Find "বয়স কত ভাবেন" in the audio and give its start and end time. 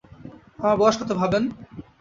0.79-1.43